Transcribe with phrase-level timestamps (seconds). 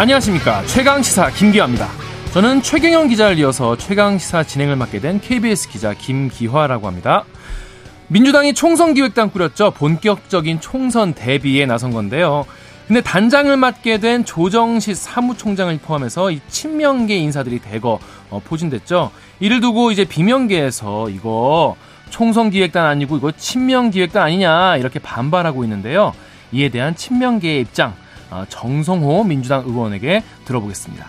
[0.00, 1.88] 안녕하십니까 최강시사 김기화입니다.
[2.32, 7.24] 저는 최경영 기자를 이어서 최강시사 진행을 맡게 된 KBS 기자 김기화라고 합니다.
[8.06, 9.72] 민주당이 총선 기획단 꾸렸죠.
[9.72, 12.46] 본격적인 총선 대비에 나선 건데요.
[12.86, 17.98] 근데 단장을 맡게 된 조정식 사무총장을 포함해서 이 친명계 인사들이 대거
[18.30, 19.10] 어, 포진됐죠.
[19.40, 21.74] 이를 두고 이제 비명계에서 이거
[22.10, 26.12] 총선 기획단 아니고 이거 친명 기획단 아니냐 이렇게 반발하고 있는데요.
[26.52, 28.07] 이에 대한 친명계의 입장 어,
[28.48, 31.06] 정성호 민주당 의원에게 들어보겠습니다.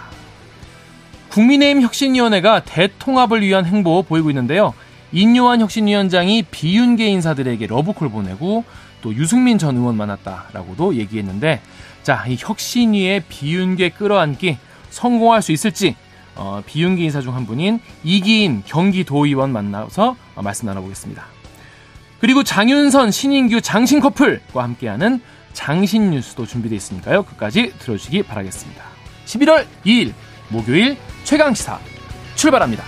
[1.29, 4.73] 국민의힘 혁신위원회가 대통합을 위한 행보 보이고 있는데요.
[5.11, 8.63] 인요한 혁신위원장이 비윤계 인사들에게 러브콜 보내고
[9.01, 11.61] 또 유승민 전 의원 만났다라고도 얘기했는데
[12.03, 14.57] 자, 이 혁신위의 비윤계 끌어안기
[14.89, 15.95] 성공할 수 있을지
[16.35, 21.25] 어, 비윤계 인사 중 한 분인 이기인 경기도의원 만나서 어, 말씀 나눠보겠습니다.
[22.19, 25.21] 그리고 장윤선, 신인규, 장신 커플과 함께하는
[25.53, 27.23] 장신 뉴스도 준비되어 있으니까요.
[27.23, 28.83] 끝까지 들어주시기 바라겠습니다.
[29.25, 30.13] 11월 2일
[30.49, 31.79] 목요일 최강시사
[32.35, 32.83] 출발합니다.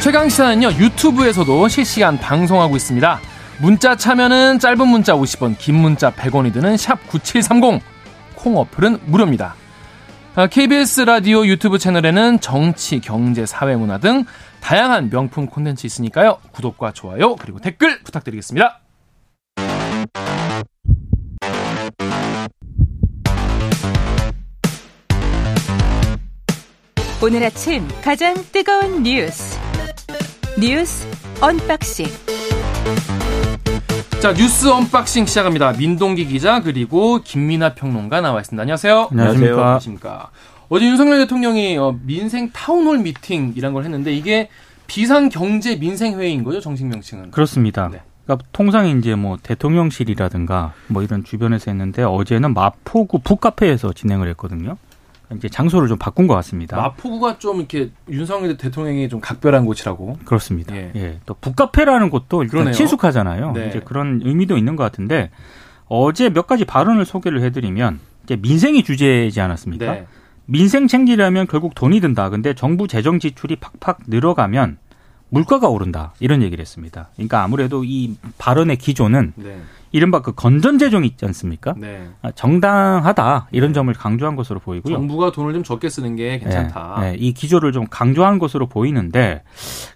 [0.00, 3.20] 최강시사는요 유튜브에서도 실시간 방송하고 있습니다.
[3.60, 7.82] 문자 참여는 짧은 문자 50원, 긴 문자 100원이 드는 샵 9730.
[8.36, 9.56] 콩 어플은 무료입니다.
[10.46, 14.24] KBS 아, 라디오 유튜브 채널에는 정치, 경제, 사회 문화 등
[14.60, 16.38] 다양한 명품 콘텐츠 있으니까요.
[16.52, 18.80] 구독과 좋아요 그리고 댓글 부탁드리겠습니다.
[27.20, 29.58] 오늘 아침 가장 뜨거운 뉴스
[30.58, 31.06] 뉴스
[31.40, 32.06] 언박싱
[34.20, 35.72] 자 뉴스 unboxing 시작합니다.
[35.72, 38.60] 민동기 기자 그리고 김민하 평론가 나와 있습니다.
[38.60, 39.08] 안녕하세요.
[39.10, 39.52] 안녕하십니까.
[39.54, 40.30] 안녕하십니까.
[40.68, 44.48] 어제 윤석열 대통령이 어, 민생 town hall meeting이란 걸 했는데 이게
[44.86, 47.30] 비상 경제 민생 회의인 거죠 정식 명칭은?
[47.30, 47.88] 그렇습니다.
[47.88, 48.00] 네.
[48.24, 54.76] 그러니까 통상 이제 뭐 대통령실이라든가 뭐 이런 주변에서 했는데 어제는 마포구 북카페에서 진행을 했거든요.
[55.34, 56.76] 이제 장소를 좀 바꾼 것 같습니다.
[56.76, 60.18] 마포구가 좀 이렇게 윤석열 대통령이 좀 각별한 곳이라고.
[60.24, 60.74] 그렇습니다.
[60.74, 60.92] 예.
[60.94, 61.20] 예.
[61.26, 62.74] 또 북카페라는 곳도 일단 그러네요.
[62.74, 63.52] 친숙하잖아요.
[63.52, 63.68] 네.
[63.68, 65.30] 이제 그런 의미도 있는 것 같은데
[65.86, 69.92] 어제 몇 가지 발언을 소개를 해드리면 이제 민생이 주제이지 않았습니까?
[69.92, 70.06] 네.
[70.50, 72.30] 민생 챙기려면 결국 돈이 든다.
[72.30, 74.78] 근데 정부 재정 지출이 팍팍 늘어가면
[75.28, 76.14] 물가가 오른다.
[76.20, 77.10] 이런 얘기를 했습니다.
[77.14, 79.60] 그러니까 아무래도 이 발언의 기조는 네.
[79.92, 81.74] 이른바 그 건전 재정 있지 않습니까?
[81.76, 82.08] 네.
[82.22, 84.94] 아, 정당하다 이런 점을 강조한 것으로 보이고요.
[84.94, 86.96] 정부가 돈을 좀 적게 쓰는 게 괜찮다.
[87.00, 89.42] 네, 네, 이 기조를 좀 강조한 것으로 보이는데,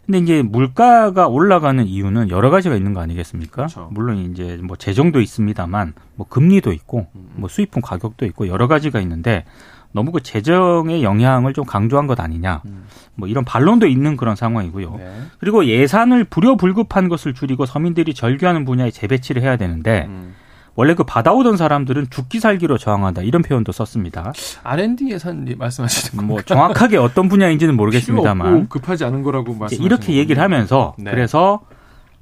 [0.05, 3.57] 근데 이제 물가가 올라가는 이유는 여러 가지가 있는 거 아니겠습니까?
[3.57, 3.89] 그렇죠.
[3.91, 7.31] 물론 이제 뭐 재정도 있습니다만, 뭐 금리도 있고, 음.
[7.37, 9.45] 뭐 수입품 가격도 있고 여러 가지가 있는데
[9.93, 12.63] 너무 그 재정의 영향을 좀 강조한 것 아니냐.
[12.65, 12.85] 음.
[13.15, 14.95] 뭐 이런 반론도 있는 그런 상황이고요.
[14.97, 15.13] 네.
[15.39, 20.35] 그리고 예산을 불효불급한 것을 줄이고 서민들이 절규하는 분야에 재배치를 해야 되는데 음.
[20.75, 24.33] 원래 그 받아오던 사람들은 죽기 살기로 저항한다 이런 표현도 썼습니다.
[24.63, 26.27] R&D 예산 말씀하시는 건가요?
[26.27, 31.11] 뭐 정확하게 어떤 분야인지는 모르겠습니다만 급하지 않은 거라고 말씀 이렇게 얘기를 하면서 네.
[31.11, 31.61] 그래서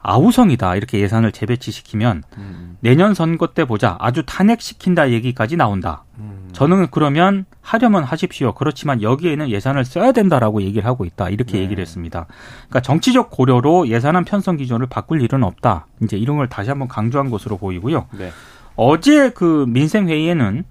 [0.02, 2.76] 아우성이다 이렇게 예산을 재배치시키면 음.
[2.80, 6.04] 내년 선거 때 보자 아주 탄핵시킨다 얘기까지 나온다.
[6.18, 6.48] 음.
[6.52, 8.52] 저는 그러면 하려면 하십시오.
[8.54, 11.64] 그렇지만 여기에는 예산을 써야 된다라고 얘기를 하고 있다 이렇게 네.
[11.64, 12.26] 얘기를 했습니다.
[12.68, 15.86] 그러니까 정치적 고려로 예산안 편성 기준을 바꿀 일은 없다.
[16.02, 18.06] 이제 이런 걸 다시 한번 강조한 것으로 보이고요.
[18.18, 18.30] 네.
[18.76, 20.64] 어제 그 민생 회의에는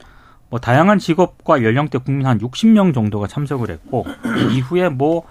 [0.50, 4.06] 뭐 다양한 직업과 연령대 국민 한 60명 정도가 참석을 했고
[4.51, 5.23] 이후에 뭐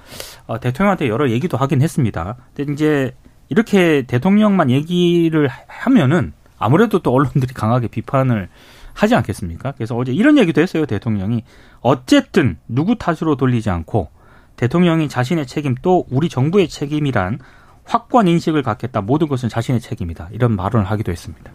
[0.47, 2.37] 어, 대통령한테 여러 얘기도 하긴 했습니다.
[2.55, 3.15] 근데 이제
[3.49, 8.49] 이렇게 대통령만 얘기를 하면은 아무래도 또 언론들이 강하게 비판을
[8.93, 9.73] 하지 않겠습니까?
[9.73, 11.45] 그래서 어제 이런 얘기도 했어요, 대통령이.
[11.81, 14.11] 어쨌든 누구 탓으로 돌리지 않고
[14.57, 17.39] 대통령이 자신의 책임 또 우리 정부의 책임이란
[17.85, 19.01] 확고한 인식을 갖겠다.
[19.01, 20.31] 모든 것은 자신의 책임이다.
[20.33, 21.53] 이런 발언을 하기도 했습니다.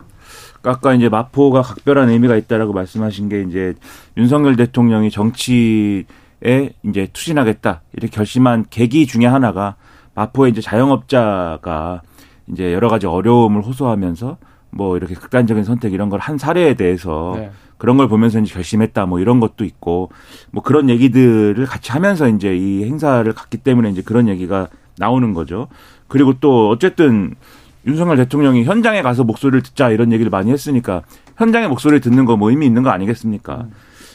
[0.64, 3.76] 아까 이제 마포가 각별한 의미가 있다라고 말씀하신 게 이제
[4.18, 6.06] 윤석열 대통령이 정치에
[6.42, 9.76] 이제 투신하겠다 이렇게 결심한 계기 중에 하나가
[10.16, 12.02] 마포의 이제 자영업자가
[12.48, 14.38] 이제 여러 가지 어려움을 호소하면서
[14.72, 17.52] 뭐 이렇게 극단적인 선택 이런 걸 한 사례에 대해서 네.
[17.78, 20.10] 그런 걸 보면서 이제 결심했다 뭐 이런 것도 있고
[20.52, 24.68] 뭐 그런 얘기들을 같이 하면서 이제 이 행사를 갔기 때문에 이제 그런 얘기가
[24.98, 25.68] 나오는 거죠.
[26.08, 27.36] 그리고 또 어쨌든
[27.86, 31.02] 윤석열 대통령이 현장에 가서 목소리를 듣자 이런 얘기를 많이 했으니까
[31.38, 33.56] 현장의 목소리를 듣는 거 뭐 의미 있는 거 아니겠습니까?
[33.66, 33.72] 음.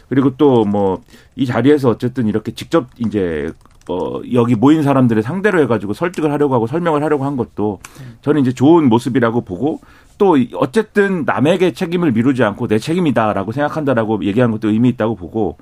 [0.09, 1.01] 그리고 또 뭐
[1.37, 3.53] 이 자리에서 어쨌든 이렇게 직접 이제
[3.89, 7.81] 어, 여기 모인 사람들을 상대로 해가지고 설득을 하려고 하고 설명을 하려고 한 것도
[8.23, 9.81] 저는 이제 좋은 모습이라고 보고
[10.19, 15.57] 또 어쨌든 남에게 책임을 미루지 않고 내 책임이다라고 생각한다라고 얘기한 것도 의미 있다고 보고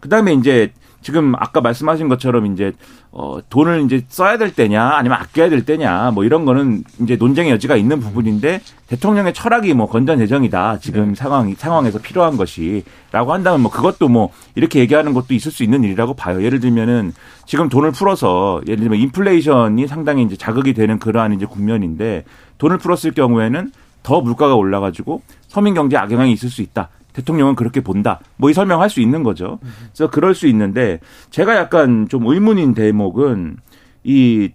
[0.00, 2.72] 그다음에 이제 지금 아까 말씀하신 것처럼 이제
[3.10, 7.52] 어 돈을 이제 써야 될 때냐 아니면 아껴야 될 때냐 뭐 이런 거는 이제 논쟁의
[7.52, 11.14] 여지가 있는 부분인데 대통령의 철학이 뭐 건전 재정이다 지금 네.
[11.14, 16.14] 상황 상황에서 필요한 것이라고 한다면 뭐 그것도 뭐 이렇게 얘기하는 것도 있을 수 있는 일이라고
[16.14, 16.42] 봐요.
[16.44, 17.12] 예를 들면은
[17.46, 22.24] 지금 돈을 풀어서 예를 들면 인플레이션이 상당히 이제 자극이 되는 그러한 이제 국면인데
[22.58, 23.72] 돈을 풀었을 경우에는
[24.02, 26.90] 더 물가가 올라가지고 서민 경제에 악영향이 있을 수 있다.
[27.12, 28.20] 대통령은 그렇게 본다.
[28.36, 29.58] 뭐 이 설명할 수 있는 거죠.
[29.92, 33.56] 그래서 그럴 수 있는데 제가 약간 좀 의문인 대목은
[34.04, 34.52] 이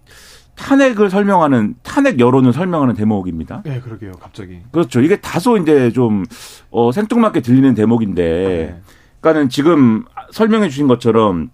[0.55, 3.61] 탄핵을 설명하는 탄핵 여론을 설명하는 대목입니다.
[3.65, 4.13] 네, 그러게요.
[4.21, 4.59] 갑자기.
[4.71, 5.01] 그렇죠.
[5.01, 6.23] 이게 다소 이제 좀
[6.71, 8.81] 어, 생뚱맞게 들리는 대목인데, 네.
[9.19, 11.49] 그러니까는 지금 설명해 주신 것처럼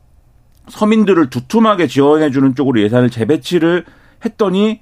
[0.68, 3.86] 서민들을 두툼하게 지원해 주는 쪽으로 예산을 재배치를
[4.24, 4.82] 했더니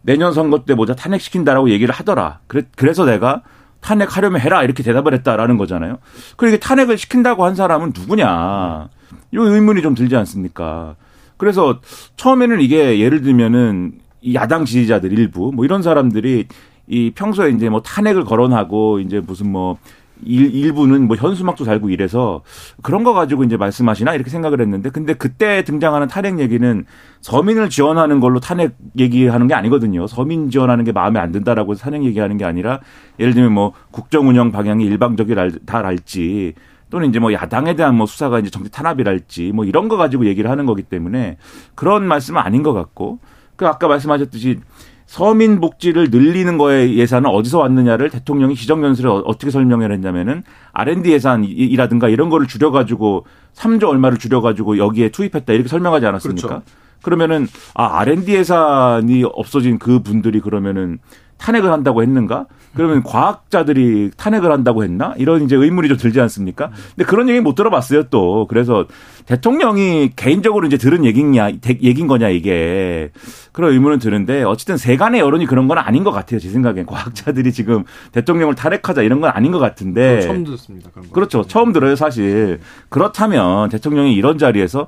[0.00, 2.40] 내년 선거 때 모자 탄핵시킨다라고 얘기를 하더라.
[2.46, 3.42] 그래, 그래서 내가
[3.80, 5.98] 탄핵하려면 해라 이렇게 대답을 했다라는 거잖아요.
[6.36, 8.88] 그리고 탄핵을 시킨다고 한 사람은 누구냐.
[9.32, 10.96] 이 의문이 좀 들지 않습니까?
[11.36, 11.80] 그래서
[12.16, 16.46] 처음에는 이게 예를 들면은 이 야당 지지자들 일부 뭐 이런 사람들이
[16.88, 19.78] 이 평소에 이제 뭐 탄핵을 거론하고 이제 무슨 뭐
[20.24, 22.42] 일, 일부는 뭐 현수막도 달고 이래서
[22.82, 26.84] 그런 거 가지고 이제 말씀하시나 이렇게 생각을 했는데 근데 그때 등장하는 탄핵 얘기는
[27.20, 30.06] 서민을 지원하는 걸로 탄핵 얘기하는 게 아니거든요.
[30.06, 32.80] 서민 지원하는 게 마음에 안 든다라고 탄핵 얘기하는 게 아니라
[33.18, 36.54] 예를 들면 뭐 국정 운영 방향이 일방적이다랄지
[36.90, 40.50] 또는 이제 뭐 야당에 대한 뭐 수사가 이제 정치 탄압이랄지 뭐 이런 거 가지고 얘기를
[40.50, 41.36] 하는 거기 때문에
[41.74, 43.18] 그런 말씀은 아닌 것 같고
[43.56, 44.60] 그 아까 말씀하셨듯이
[45.08, 52.10] 서민 복지를 늘리는 거에 예산은 어디서 왔느냐를 대통령이 시정연설에 어, 어떻게 설명을 했냐면은 R&D 예산이라든가
[52.10, 53.24] 이런 거를 줄여가지고
[53.54, 56.46] 3조 얼마를 줄여가지고 여기에 투입했다 이렇게 설명하지 않았습니까?
[56.46, 56.62] 그렇죠.
[57.00, 60.98] 그러면은 아 R&D 예산이 없어진 그 분들이 그러면은
[61.38, 62.46] 탄핵을 한다고 했는가?
[62.74, 65.14] 그러면 과학자들이 탄핵을 한다고 했나?
[65.16, 66.70] 이런 이제 의문이 좀 들지 않습니까?
[66.94, 68.46] 근데 그런 얘기 못 들어봤어요 또.
[68.48, 68.86] 그래서
[69.26, 71.50] 대통령이 개인적으로 이제 들은 얘기냐,
[71.82, 73.10] 얘긴 거냐 이게
[73.52, 77.84] 그런 의문은 드는데 어쨌든 세간의 여론이 그런 건 아닌 것 같아요 제 생각엔 과학자들이 지금
[78.12, 80.20] 대통령을 탈핵하자 이런 건 아닌 것 같은데.
[80.20, 80.90] 처음 듣습니다.
[81.12, 81.44] 그렇죠.
[81.44, 82.60] 처음 들어요 사실.
[82.88, 84.86] 그렇다면 대통령이 이런 자리에서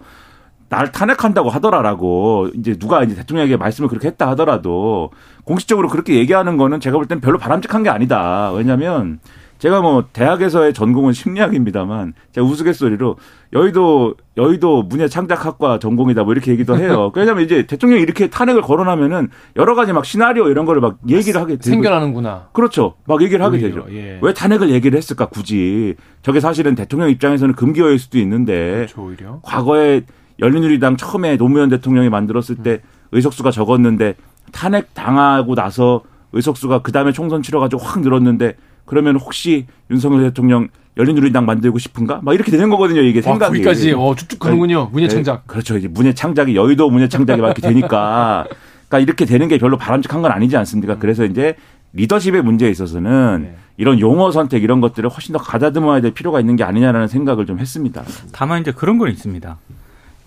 [0.71, 5.11] 날 탄핵한다고 하더라라고 이제 누가 이제 대통령에게 말씀을 그렇게 했다 하더라도
[5.45, 8.53] 공식적으로 그렇게 얘기하는 거는 제가 볼 땐 별로 바람직한 게 아니다.
[8.53, 9.19] 왜냐하면
[9.59, 13.17] 제가 뭐 대학에서의 전공은 심리학입니다만 제가 우스갯소리로
[13.53, 17.11] 여의도 여의도 문예 창작학과 전공이다 뭐 이렇게 얘기도 해요.
[17.17, 21.55] 왜냐하면 이제 대통령이 이렇게 탄핵을 거론하면은 여러 가지 막 시나리오 이런 거를 막 얘기를 하게
[21.55, 22.51] 되고 생겨나는구나.
[22.53, 22.95] 그렇죠.
[23.07, 23.87] 막 얘기를 하게 오히려, 되죠.
[23.99, 24.19] 예.
[24.23, 30.03] 왜 탄핵을 얘기를 했을까 굳이 저게 사실은 대통령 입장에서는 금기어일 수도 있는데 그렇죠, 과거에
[30.41, 32.81] 열린우리당 처음에 노무현 대통령이 만들었을 때
[33.13, 34.15] 의석수가 적었는데
[34.53, 36.03] 탄핵 당하고 나서
[36.33, 38.55] 의석수가 그 다음에 총선 치러가지고 확 늘었는데
[38.85, 42.21] 그러면 혹시 윤석열 대통령 열린우리당 만들고 싶은가?
[42.23, 43.01] 막 이렇게 되는 거거든요.
[43.01, 43.45] 이게 생각이.
[43.45, 44.85] 아, 거기까지 어, 쭉쭉 가는군요.
[44.85, 44.89] 네.
[44.93, 45.35] 문예 창작.
[45.37, 45.77] 네, 그렇죠.
[45.79, 48.47] 이제 문예 창작이 여의도 문예 창작이 막 이렇게 되니까.
[48.89, 50.99] 그러니까 이렇게 되는 게 별로 바람직한 건 아니지 않습니까?
[50.99, 51.55] 그래서 이제
[51.93, 53.57] 리더십의 문제에 있어서는 네.
[53.77, 57.61] 이런 용어 선택 이런 것들을 훨씬 더 가다듬어야 될 필요가 있는 게 아니냐라는 생각을 좀
[57.61, 58.03] 했습니다.
[58.33, 59.59] 다만 이제 그런 건 있습니다.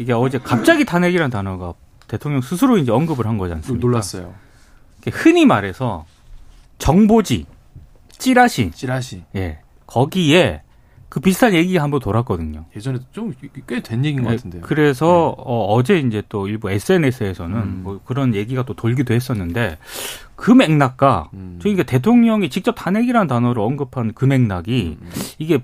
[0.03, 1.73] 이게 어제 갑자기 탄핵이라는 단어가
[2.07, 3.85] 대통령 스스로 이제 언급을 한 거지 않습니까?
[3.85, 4.33] 놀랐어요.
[5.11, 6.05] 흔히 말해서
[6.77, 7.45] 정보지,
[8.17, 10.61] 찌라시, 찌라시, 예, 거기에
[11.09, 12.65] 그 비슷한 얘기가 한번 돌았거든요.
[12.75, 13.33] 예전에 좀
[13.67, 14.61] 꽤 된 얘기인 것 네, 같은데요.
[14.63, 15.43] 그래서 네.
[15.45, 17.81] 어, 제 이제 또 일부 SNS에서는 음.
[17.83, 19.77] 뭐 그런 얘기가 또 돌기도 했었는데
[20.35, 21.59] 그 맥락과 음.
[21.61, 25.05] 저희가 대통령이 직접 탄핵이라는 단어를 언급한 그 맥락이 음.
[25.05, 25.11] 음.
[25.37, 25.63] 이게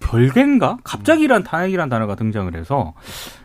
[0.00, 0.78] 별개인가?
[0.84, 2.92] 갑자기란 탄핵이라는 단어가 등장을 해서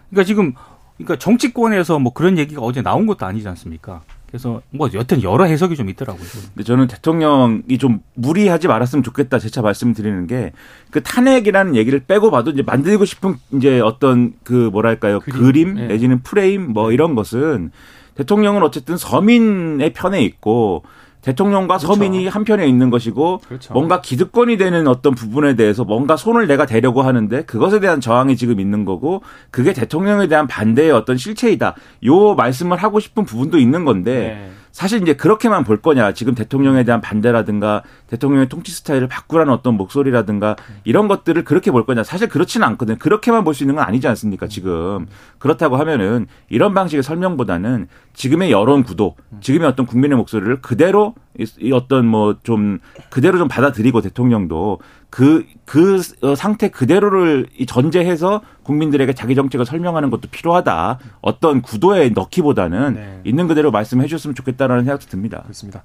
[0.10, 0.54] 그러니까 지금
[0.98, 4.02] 그러니까 정치권에서 뭐 그런 얘기가 어제 나온 것도 아니지 않습니까?
[4.28, 6.28] 그래서 뭐 여튼 여러 해석이 좀 있더라고요.
[6.54, 10.52] 근데 저는 대통령이 좀 무리하지 말았으면 좋겠다 재차 말씀드리는 게
[10.92, 15.88] 그 탄핵이라는 얘기를 빼고 봐도 이제 만들고 싶은 이제 어떤 그 뭐랄까요 그림, 그림 네.
[15.88, 17.72] 내지는 프레임 뭐 이런 것은
[18.16, 20.84] 대통령은 어쨌든 서민의 편에 있고
[21.28, 21.88] 대통령과 그렇죠.
[21.88, 23.74] 서민이 한편에 있는 것이고 그렇죠.
[23.74, 28.62] 뭔가 기득권이 되는 어떤 부분에 대해서 뭔가 손을 내가 대려고 하는데 그것에 대한 저항이 지금
[28.62, 31.76] 있는 거고 그게 대통령에 대한 반대의 어떤 실체이다.
[32.06, 34.52] 요 말씀을 하고 싶은 부분도 있는 건데 네.
[34.72, 36.14] 사실 이제 그렇게만 볼 거냐.
[36.14, 42.04] 지금 대통령에 대한 반대라든가 대통령의 통치 스타일을 바꾸라는 어떤 목소리라든가 이런 것들을 그렇게 볼 거냐.
[42.04, 42.98] 사실 그렇지는 않거든요.
[42.98, 45.08] 그렇게만 볼 수 있는 건 아니지 않습니까, 지금.
[45.40, 51.14] 그렇다고 하면은 이런 방식의 설명보다는 지금의 여론 구도, 지금의 어떤 국민의 목소리를 그대로
[51.60, 59.14] 이 어떤 뭐 좀 그대로 좀 받아들이고 대통령도 그, 그 어, 상태 그대로를 전제해서 국민들에게
[59.14, 61.00] 자기 정책을 설명하는 것도 필요하다.
[61.22, 63.22] 어떤 구도에 넣기보다는 네.
[63.26, 65.42] 있는 그대로 말씀해 주셨으면 좋겠다라는 생각도 듭니다.
[65.44, 65.84] 그렇습니다.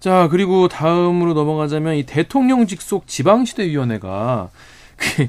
[0.00, 4.48] 자, 그리고 다음으로 넘어가자면 이 대통령 직 속 지방시대위원회가
[4.96, 5.28] 그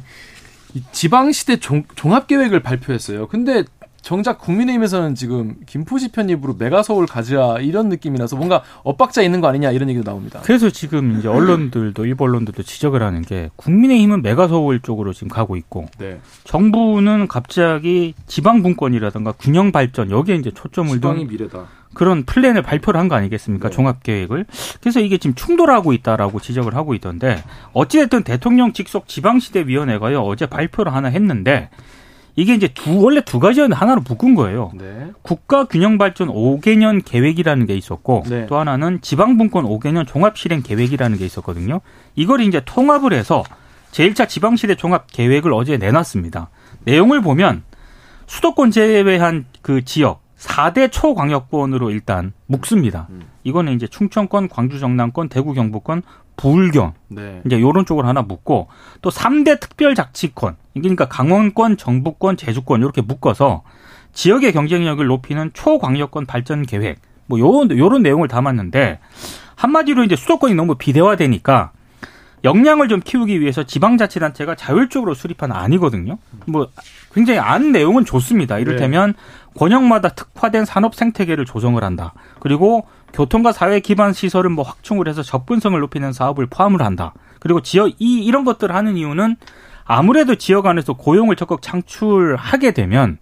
[0.93, 3.27] 지방시대 종 합계획을 발표했어요.
[3.27, 3.63] 근데
[4.01, 9.89] 정작 국민의힘에서는 지금 김포시 편입으로 메가서울 가자 이런 느낌이라서 뭔가 엇박자 있는 거 아니냐 이런
[9.89, 10.39] 얘기도 나옵니다.
[10.43, 15.85] 그래서 지금 이제 언론들도 일부 언론들도 지적을 하는 게 국민의힘은 메가서울 쪽으로 지금 가고 있고
[15.99, 16.19] 네.
[16.45, 21.65] 정부는 갑자기 지방 분권이라든가 균형 발전 여기에 이제 초점을 미래다.
[21.93, 23.69] 그런 플랜을 발표를 한 거 아니겠습니까?
[23.69, 23.75] 네.
[23.75, 24.45] 종합 계획을.
[24.79, 27.43] 그래서 이게 지금 충돌하고 있다라고 지적을 하고 있던데
[27.73, 31.69] 어찌됐든 대통령 직속 지방시대 위원회가요 어제 발표를 하나 했는데
[32.35, 34.71] 이게 이제 두 원래 두 가지였는데 하나로 묶은 거예요.
[34.73, 35.11] 네.
[35.21, 38.45] 국가 균형 발전 5개년 계획이라는 게 있었고 네.
[38.47, 41.81] 또 하나는 지방 분권 5개년 종합 실행 계획이라는 게 있었거든요.
[42.15, 43.43] 이걸 이제 통합을 해서
[43.91, 46.49] 제1차 지방 시대 종합 계획을 어제 내놨습니다.
[46.85, 47.63] 내용을 보면
[48.27, 53.07] 수도권 제외한 그 지역 4대 초광역권으로 일단 묶습니다.
[53.11, 53.21] 음.
[53.43, 56.01] 이거는 이제 충청권, 광주 정남권, 대구 경북권,
[56.35, 57.41] 불경 네.
[57.45, 58.67] 이제 요런 쪽으로 하나 묶고
[59.01, 63.61] 또 3대 특별자치권 그러니까 강원권, 정부권, 제주권 이렇게 묶어서
[64.13, 68.99] 지역의 경쟁력을 높이는 초광역권 발전 계획 뭐 요런 요런 내용을 담았는데
[69.55, 71.71] 한마디로 이제 수도권이 너무 비대화되니까
[72.43, 76.17] 역량을 좀 키우기 위해서 지방자치단체가 자율적으로 수립한 아니거든요.
[76.45, 76.69] 뭐
[77.13, 78.57] 굉장히 안 내용은 좋습니다.
[78.57, 79.19] 이를테면 네.
[79.57, 82.13] 권역마다 특화된 산업 생태계를 조성을 한다.
[82.39, 87.13] 그리고 교통과 사회 기반 시설을 뭐 확충을 해서 접근성을 높이는 사업을 포함을 한다.
[87.39, 89.35] 그리고 지역 이 이런 것들을 하는 이유는
[89.83, 93.17] 아무래도 지역 안에서 고용을 적극 창출하게 되면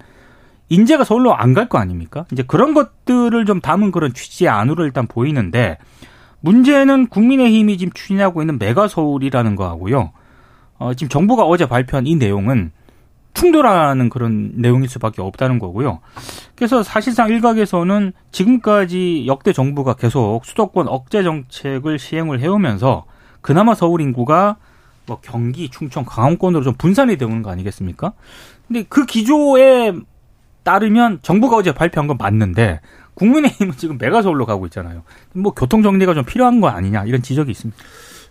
[0.69, 2.25] 인재가 서울로 안 갈 거 아닙니까?
[2.31, 5.77] 이제 그런 것들을 좀 담은 그런 취지의 안으로 일단 보이는데
[6.41, 10.11] 문제는 국민의힘이 지금 추진하고 있는 메가 서울이라는 거하고요.
[10.77, 12.71] 어, 지금 정부가 어제 발표한 이 내용은
[13.39, 15.99] 충돌하는 그런 내용일 수밖에 없다는 거고요.
[16.55, 23.05] 그래서 사실상 일각에서는 지금까지 역대 정부가 계속 수도권 억제 정책을 시행을 해오면서
[23.39, 24.57] 그나마 서울 인구가
[25.05, 28.11] 뭐 경기, 충청, 강원권으로 좀 분산이 되는 거 아니겠습니까?
[28.67, 29.93] 근데 그 기조에
[30.63, 32.81] 따르면 정부가 어제 발표한 건 맞는데
[33.13, 35.03] 국민의힘은 지금 메가서울로 가고 있잖아요.
[35.33, 37.81] 뭐 교통 정리가 좀 필요한 거 아니냐 이런 지적이 있습니다.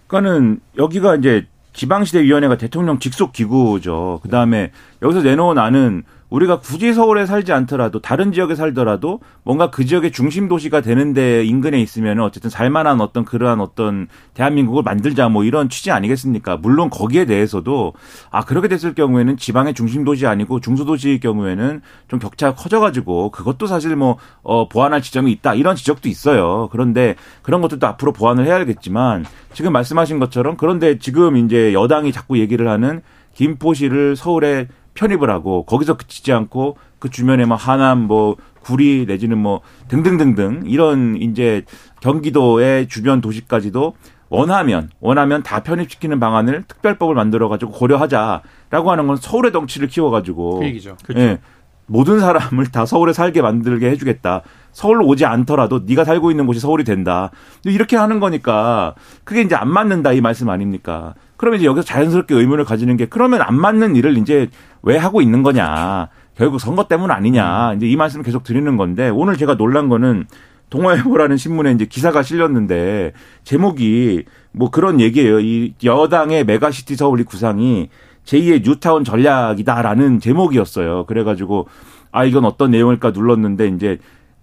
[0.07, 4.21] 그러니까는 여기가 이제 지방시대위원회가 대통령 직속 기구죠.
[4.23, 4.73] 그 다음에
[5.03, 10.49] 여기서 내놓은 안은 우리가 굳이 서울에 살지 않더라도 다른 지역에 살더라도 뭔가 그 지역의 중심
[10.49, 16.59] 도시가 되는데 인근에 있으면 어쨌든 살만한 어떤 그러한 어떤 대한민국을 만들자 뭐 이런 취지 아니겠습니까?
[16.59, 17.95] 물론 거기에 대해서도
[18.31, 23.67] 아 그렇게 됐을 경우에는 지방의 중심 도시 아니고 중소 도시의 경우에는 좀 격차가 커져가지고 그것도
[23.67, 26.69] 사실 뭐 어, 보완할 지점이 있다 이런 지적도 있어요.
[26.71, 32.69] 그런데 그런 것들도 앞으로 보완을 해야겠지만 지금 말씀하신 것처럼 그런데 지금 이제 여당이 자꾸 얘기를
[32.69, 33.03] 하는
[33.35, 34.69] 김포시를 서울에
[34.99, 41.17] 편입을 하고 거기서 그치지 않고 그 주변에 뭐 하남 뭐 구리 내지는 뭐 등등등등 이런
[41.17, 41.65] 이제
[42.01, 43.95] 경기도의 주변 도시까지도
[44.29, 50.59] 원하면 원하면 다 편입시키는 방안을 특별법을 만들어 가지고 고려하자라고 하는 건 서울의 덩치를 키워 가지고
[50.59, 50.97] 그 얘기죠.
[51.05, 51.23] 그렇죠.
[51.23, 51.39] 예,
[51.87, 54.43] 모든 사람을 다 서울에 살게 만들게 해주겠다.
[54.73, 57.31] 서울로 오지 않더라도 네가 살고 있는 곳이 서울이 된다.
[57.65, 61.15] 이렇게 하는 거니까 그게 이제 안 맞는다 이 말씀 아닙니까?
[61.39, 64.49] 그러면 이제 여기서 자연스럽게 의문을 가지는 게 그러면 안 맞는 일을 이제
[64.83, 66.09] 왜 하고 있는 거냐.
[66.37, 67.75] 결국 선거 때문 아니냐.
[67.75, 70.27] 이제 이 말씀을 계속 드리는 건데 오늘 제가 놀란 거는
[70.71, 73.13] 동아일보라는 신문에 이제 기사가 실렸는데
[73.45, 75.41] 제목이 뭐 그런 얘기예요.
[75.41, 77.89] 이 여당의 메가시티 서울이 구상이
[78.25, 81.07] 제2의 뉴타운 전략이다라는 제목이었어요.
[81.07, 81.67] 그래가지고
[82.13, 83.99] 아 이건 어떤 내용일까 눌렀는데 이제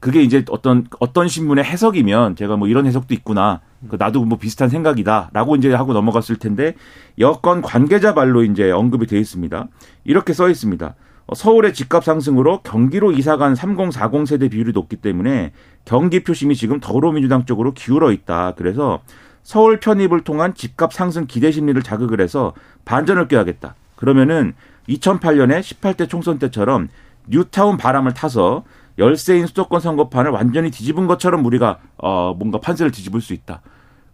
[0.06, 3.62] 그게 이제 어떤 어떤 신문의 해석이면 제가 뭐 이런 해석도 있구나.
[3.90, 6.76] 그 나도 뭐 비슷한 생각이다라고 이제 하고 넘어갔을 텐데
[7.18, 9.68] 여권 관계자 말로 이제 언급이 되어 있습니다.
[10.04, 10.94] 이렇게 써 있습니다.
[11.26, 15.54] 어, 서울의 집값 상승으로 경기로 이사간 3040 세대 비율이 높기 때문에
[15.86, 18.54] 경기 표심이 지금 더불어민주당 쪽으로 기울어 있다.
[18.58, 19.02] 그래서
[19.42, 22.54] 서울 편입을 통한 집값 상승 기대 심리를 자극을 해서
[22.86, 23.74] 반전을 꾀하겠다.
[23.96, 24.54] 그러면은
[24.88, 26.90] 2008년에 18대 총선 때처럼
[27.28, 28.66] 뉴타운 바람을 타서
[28.98, 33.62] 열세인 수도권 선거판을 완전히 뒤집은 것처럼 우리가 어 뭔가 판세를 뒤집을 수 있다.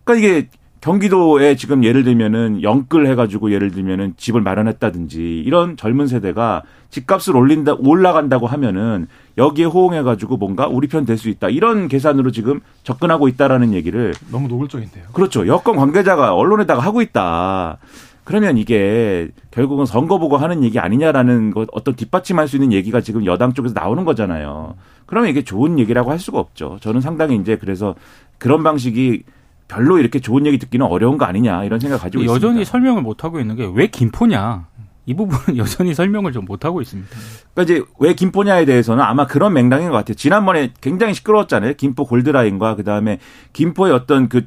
[0.03, 0.47] 그러니까 이게
[0.81, 7.75] 경기도에 지금 예를 들면은 영끌 해가지고 예를 들면은 집을 마련했다든지 이런 젊은 세대가 집값을 올린다
[7.77, 9.05] 올라간다고 하면은
[9.37, 14.47] 여기에 호응해가지고 뭔가 우리 편 될 수 있다 이런 계산으로 지금 접근하고 있다라는 얘기를 너무
[14.47, 15.05] 노골적인데요.
[15.13, 15.45] 그렇죠.
[15.45, 17.77] 여권 관계자가 언론에다가 하고 있다.
[18.23, 23.25] 그러면 이게 결국은 선거 보고 하는 얘기 아니냐라는 것 어떤 뒷받침할 수 있는 얘기가 지금
[23.25, 24.75] 여당 쪽에서 나오는 거잖아요.
[25.05, 26.77] 그러면 이게 좋은 얘기라고 할 수가 없죠.
[26.81, 27.95] 저는 상당히 이제 그래서
[28.37, 29.23] 그런 방식이
[29.67, 32.69] 별로 이렇게 좋은 얘기 듣기는 어려운 거 아니냐 이런 생각 가지고 여전히 있습니다.
[32.71, 34.67] 설명을 못 하고 있는 게 왜 김포냐?
[35.07, 37.09] 이 부분은 여전히 설명을 좀 못하고 있습니다.
[37.53, 40.13] 그러니까 이제 왜 김포냐에 대해서는 아마 그런 맥락인 것 같아요.
[40.15, 41.73] 지난번에 굉장히 시끄러웠잖아요.
[41.73, 43.17] 김포 골드라인과 그다음에
[43.53, 44.43] 김포의 어떤 그,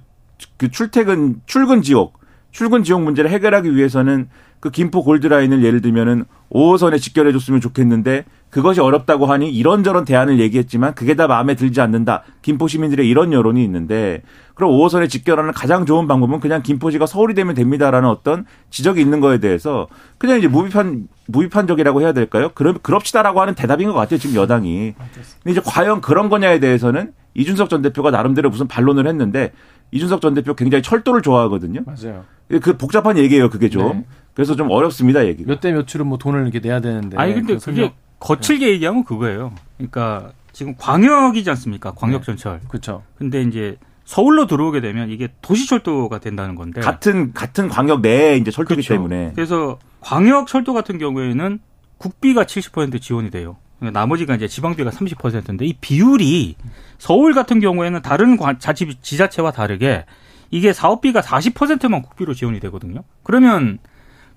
[0.57, 2.21] 그 출퇴근, 출근 지옥,
[2.55, 4.29] 출근 지옥 문제를 해결하기 위해서는
[4.61, 10.95] 그 김포 골드라인을 예를 들면은 5호선에 직결해 줬으면 좋겠는데 그것이 어렵다고 하니 이런저런 대안을 얘기했지만
[10.95, 12.23] 그게 다 마음에 들지 않는다.
[12.43, 14.23] 김포 시민들의 이런 여론이 있는데
[14.55, 19.39] 그럼 5호선에 직결하는 가장 좋은 방법은 그냥 김포시가 서울이 되면 됩니다라는 어떤 지적이 있는 거에
[19.39, 22.53] 대해서 그냥 이제 무비판 무비판적이라고 해야 될까요?
[22.55, 24.21] 그럼 그럽시다라고 하는 대답인 것 같아요.
[24.21, 24.95] 지금 여당이.
[25.43, 29.51] 근데 이제 과연 그런 거냐에 대해서는 이준석 전 대표가 나름대로 무슨 반론을 했는데
[29.91, 31.81] 이준석 전 대표 굉장히 철도를 좋아하거든요.
[31.85, 32.25] 맞아요.
[32.49, 33.89] 그 복잡한 얘기예요, 그게 좀.
[33.93, 34.05] 네.
[34.35, 35.49] 그래서 좀 어렵습니다, 얘기가.
[35.49, 37.17] 몇 대 몇으로 뭐 돈을 이렇게 내야 되는데.
[37.17, 39.53] 아니 근데 그게 거칠게 얘기하면 그거예요.
[39.77, 41.93] 그러니까 지금 광역이지 않습니까?
[41.93, 42.61] 광역전철.
[42.63, 42.67] 네.
[42.69, 43.03] 그렇죠.
[43.17, 48.83] 근데 이제 서울로 들어오게 되면 이게 도시철도가 된다는 건데 같은 같은 광역 내에 이제 철도기
[48.83, 48.95] 그렇죠.
[48.95, 51.59] 때문에 그래서 광역 철도 같은 경우에는
[51.97, 53.57] 국비가 70% 지원이 돼요.
[53.79, 56.57] 그러니까 나머지가 이제 지방비가 30%인데 이 비율이
[56.99, 60.05] 서울 같은 경우에는 다른 자치 지자체와 다르게
[60.55, 63.03] 이게 사업비가 40%만 국비로 지원이 되거든요.
[63.25, 63.81] 그러면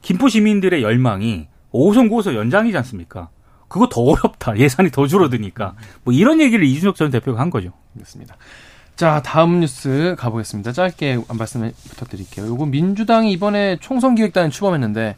[0.02, 3.30] 김포 시민들의 열망이 5호선 9호선 연장이지 않습니까?
[3.68, 4.58] 그거 더 어렵다.
[4.58, 5.76] 예산이 더 줄어드니까.
[6.04, 7.72] 뭐 이런 얘기를 이준석 전 대표가 한 거죠.
[7.94, 8.36] 그렇습니다.
[8.98, 10.72] 자, 다음 뉴스 가보겠습니다.
[10.72, 12.48] 짧게 말씀 부탁드릴게요.
[12.48, 15.16] 요거 민주당이 이번에 총선 기획단을 출범했는데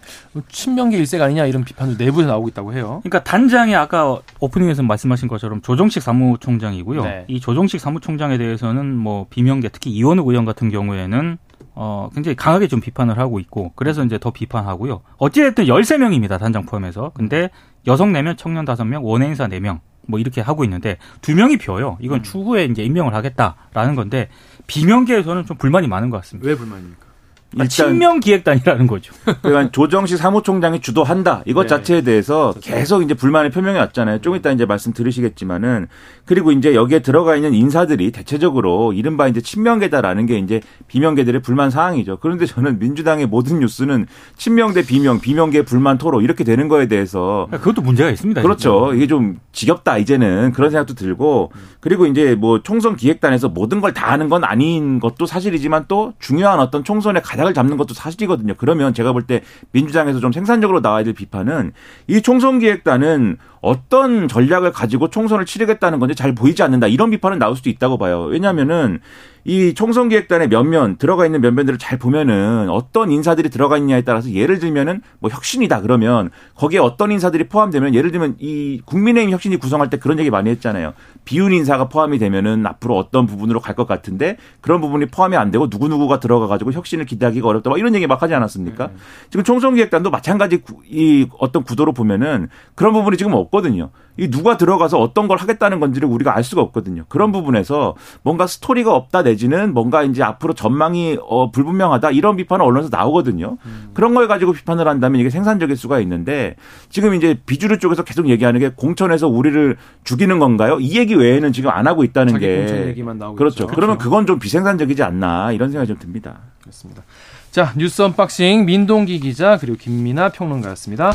[0.49, 2.99] 친명계 일색 아니냐 이런 비판도 내부에서 나오고 있다고 해요.
[3.03, 7.03] 그러니까 단장이 아까 오프닝에서 말씀하신 것처럼 조정식 사무총장이고요.
[7.03, 7.23] 네.
[7.29, 11.37] 이 조정식 사무총장에 대해서는 뭐 비명계 특히 이원우 의원 같은 경우에는
[11.75, 14.99] 어, 굉장히 강하게 좀 비판을 하고 있고, 그래서 이제 더 비판하고요.
[15.17, 17.11] 어찌됐든 13명입니다, 단장 포함해서.
[17.13, 17.49] 근데
[17.87, 21.97] 여성 4명, 청년 5명, 원외인사 4명, 뭐 이렇게 하고 있는데, 두 명이 비어요.
[22.01, 22.23] 이건 음.
[22.23, 24.29] 추후에 이제 임명을 하겠다라는 건데,
[24.67, 26.47] 비명계에서는 좀 불만이 많은 것 같습니다.
[26.49, 27.08] 왜 불만입니까?
[27.53, 29.13] 일단 친명 기획단이라는 거죠.
[29.41, 31.67] 그러니까 조정식 사무총장이 주도한다 이것 네.
[31.67, 34.21] 자체에 대해서 계속 이제 불만을 표명해 왔잖아요.
[34.21, 35.87] 좀 이따 이제 말씀 들으시겠지만은
[36.25, 42.17] 그리고 이제 여기에 들어가 있는 인사들이 대체적으로 이른바 이제 친명계다라는 게 이제 비명계들의 불만 사항이죠.
[42.21, 44.05] 그런데 저는 민주당의 모든 뉴스는
[44.37, 48.41] 친명 대 비명, 비명계 불만 토로 이렇게 되는 거에 대해서 그것도 문제가 있습니다.
[48.41, 48.87] 그렇죠.
[48.91, 48.95] 진짜.
[48.95, 54.11] 이게 좀 지겹다 이제는 그런 생각도 들고 그리고 이제 뭐 총선 기획단에서 모든 걸 다
[54.11, 58.53] 하는 건 아닌 것도 사실이지만 또 중요한 어떤 총선의 가장 가닥을 잡는 것도 사실이거든요.
[58.57, 61.73] 그러면 제가 볼 때 민주당에서 좀 생산적으로 나와야 될 비판은
[62.07, 66.87] 이 총선 기획단은 어떤 전략을 가지고 총선을 치르겠다는 건지 잘 보이지 않는다.
[66.87, 68.23] 이런 비판은 나올 수도 있다고 봐요.
[68.23, 68.99] 왜냐하면은
[69.45, 74.59] 이 총선 기획단의 면면 들어가 있는 면면들을 잘 보면은 어떤 인사들이 들어가 있냐에 따라서 예를
[74.59, 79.97] 들면은 뭐 혁신이다 그러면 거기에 어떤 인사들이 포함되면 예를 들면 이 국민의힘 혁신이 구성할 때
[79.97, 80.93] 그런 얘기 많이 했잖아요.
[81.23, 85.69] 비윤 인사가 포함이 되면은 앞으로 어떤 부분으로 갈 것 같은데 그런 부분이 포함이 안 되고
[85.69, 87.69] 누구 누구가 들어가 가지고 혁신을 기대하기가 어렵다.
[87.69, 88.87] 막 이런 얘기 막 하지 않았습니까?
[88.87, 88.93] 네.
[89.29, 93.89] 지금 총선 기획단도 마찬가지 이 어떤 구도로 보면은 그런 부분이 지금 없 거든요.
[94.17, 97.05] 이 누가 들어가서 어떤 걸 하겠다는 건지를 우리가 알 수가 없거든요.
[97.07, 102.89] 그런 부분에서 뭔가 스토리가 없다 내지는 뭔가 이제 앞으로 전망이 어 불분명하다 이런 비판은 언론에서
[102.91, 103.57] 나오거든요.
[103.65, 103.91] 음.
[103.93, 106.55] 그런 걸 가지고 비판을 한다면 이게 생산적일 수가 있는데
[106.89, 110.79] 지금 이제 비주류 쪽에서 계속 얘기하는 게 공천에서 우리를 죽이는 건가요?
[110.81, 112.93] 이 얘기 외에는 지금 안 하고 있다는 게
[113.37, 113.63] 그렇죠.
[113.63, 113.67] 있죠.
[113.67, 116.39] 그러면 그건 좀 비생산적이지 않나 이런 생각이 좀 듭니다.
[116.61, 117.03] 그렇습니다.
[117.51, 121.13] 자 뉴스 unboxing 민동기 기자 그리고 김민하 평론가였습니다.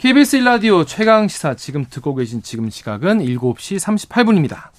[0.00, 4.70] KBS 일라디오 최강 시사 지금 듣고 계신 지금 시각은 7시 38분입니다.